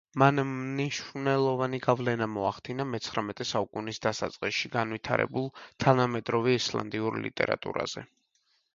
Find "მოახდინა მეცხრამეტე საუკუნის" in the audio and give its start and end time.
2.37-4.03